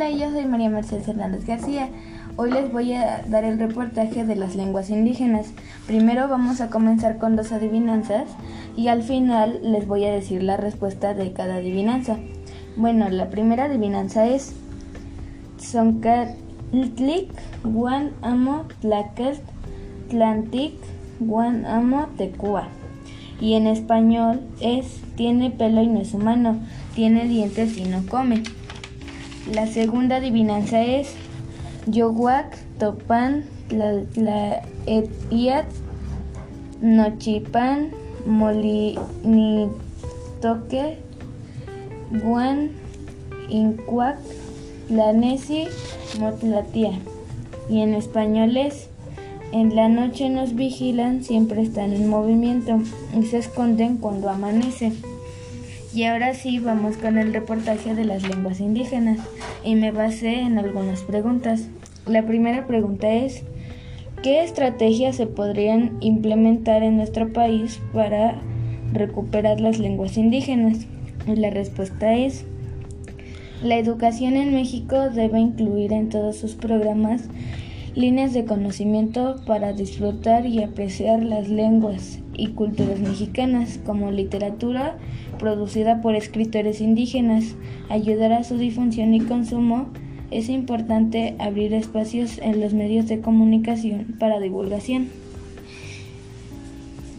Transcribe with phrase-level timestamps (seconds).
[0.00, 1.90] Hola, yo soy María Mercedes Hernández García.
[2.36, 5.48] Hoy les voy a dar el reportaje de las lenguas indígenas.
[5.86, 8.24] Primero vamos a comenzar con dos adivinanzas
[8.78, 12.16] y al final les voy a decir la respuesta de cada adivinanza.
[12.78, 14.54] Bueno, la primera adivinanza es
[15.58, 17.30] Soncatlic
[17.62, 19.42] Guan Amo Tlaquest
[20.08, 20.76] Tlantic
[21.18, 22.68] Guan Amo Tecua.
[23.38, 26.56] Y en español es Tiene pelo y no es humano,
[26.94, 28.44] tiene dientes y no come.
[29.48, 31.14] La segunda adivinanza es
[31.86, 35.66] Yoguac, Topan, la Etiat,
[36.80, 37.90] Nochipan,
[38.26, 40.98] Molinitoque,
[42.22, 42.70] Guan,
[43.48, 44.18] Incuac,
[44.88, 45.66] Lanesi,
[46.18, 46.92] Motlatia.
[47.68, 48.90] Y en español es
[49.52, 52.78] en la noche nos vigilan, siempre están en movimiento
[53.18, 54.92] y se esconden cuando amanece.
[55.92, 59.18] Y ahora sí vamos con el reportaje de las lenguas indígenas
[59.64, 61.68] y me basé en algunas preguntas.
[62.06, 63.42] La primera pregunta es,
[64.22, 68.40] ¿qué estrategias se podrían implementar en nuestro país para
[68.92, 70.86] recuperar las lenguas indígenas?
[71.26, 72.44] Y la respuesta es,
[73.60, 77.24] la educación en México debe incluir en todos sus programas
[77.96, 84.96] líneas de conocimiento para disfrutar y apreciar las lenguas y culturas mexicanas como literatura
[85.38, 87.54] producida por escritores indígenas,
[87.88, 89.88] ayudar a su difusión y consumo,
[90.30, 95.08] es importante abrir espacios en los medios de comunicación para divulgación.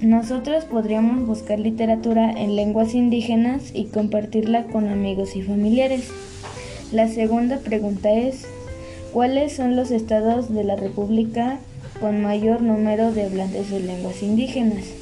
[0.00, 6.10] Nosotros podríamos buscar literatura en lenguas indígenas y compartirla con amigos y familiares.
[6.92, 8.46] La segunda pregunta es,
[9.12, 11.58] ¿Cuáles son los estados de la República
[11.98, 14.97] con mayor número de hablantes de lenguas indígenas?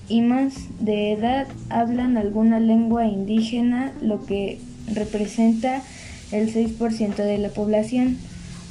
[0.09, 4.61] y más de edad hablan alguna lengua indígena, lo que
[4.93, 5.83] representa
[6.31, 8.19] el 6% de la población.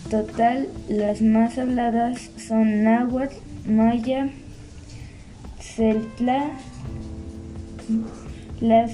[0.10, 3.36] Total, las más habladas son náhuatl,
[3.68, 4.30] maya,
[5.60, 6.52] celtla.
[8.60, 8.92] Las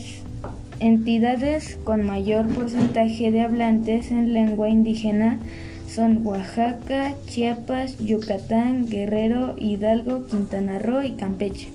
[0.79, 5.39] entidades con mayor porcentaje de hablantes en lengua indígena
[5.88, 11.69] son Oaxaca, Chiapas, Yucatán, Guerrero, Hidalgo, Quintana Roo y Campeche.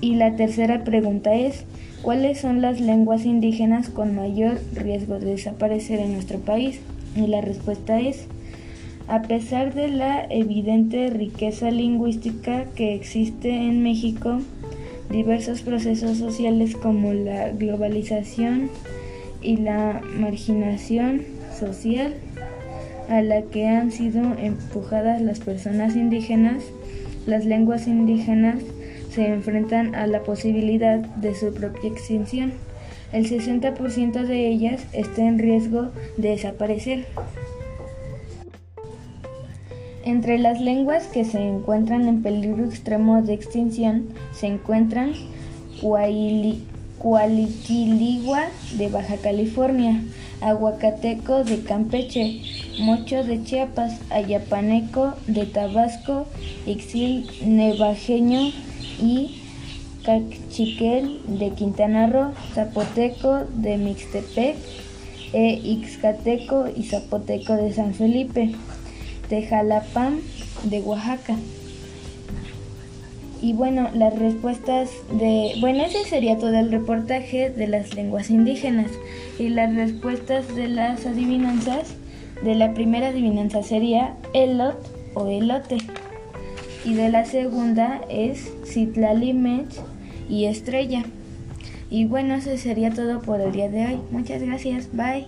[0.00, 1.64] Y la tercera pregunta es,
[2.02, 6.80] ¿cuáles son las lenguas indígenas con mayor riesgo de desaparecer en nuestro país?
[7.16, 8.26] Y la respuesta es,
[9.08, 14.40] a pesar de la evidente riqueza lingüística que existe en México,
[15.10, 18.70] diversos procesos sociales como la globalización
[19.42, 21.22] y la marginación
[21.58, 22.14] social
[23.08, 26.62] a la que han sido empujadas las personas indígenas,
[27.26, 28.56] las lenguas indígenas
[29.10, 32.52] se enfrentan a la posibilidad de su propia extinción
[33.12, 37.06] el 60% de ellas está en riesgo de desaparecer.
[40.06, 45.14] Entre las lenguas que se encuentran en peligro extremo de extinción se encuentran
[47.00, 48.44] Cualiquiligua
[48.78, 50.00] de Baja California,
[50.40, 52.40] Aguacateco de Campeche,
[52.78, 56.28] Mocho de Chiapas, Ayapaneco de Tabasco,
[56.66, 58.52] Ixil Nevajeño
[59.02, 59.42] y
[60.04, 64.56] Cachiquel de Quintana Roo, Zapoteco de Mixtepec
[65.32, 68.52] e Ixcateco y Zapoteco de San Felipe,
[69.28, 70.20] Tejalapam
[70.64, 71.36] de Oaxaca.
[73.42, 75.54] Y bueno, las respuestas de...
[75.60, 78.90] Bueno, ese sería todo el reportaje de las lenguas indígenas.
[79.38, 81.94] Y las respuestas de las adivinanzas,
[82.42, 84.76] de la primera adivinanza sería elot
[85.14, 85.78] o elote.
[86.84, 89.68] Y de la segunda es Citlalimech
[90.30, 91.04] y Estrella.
[91.90, 93.98] Y bueno, eso sería todo por el día de hoy.
[94.10, 94.88] Muchas gracias.
[94.92, 95.26] Bye.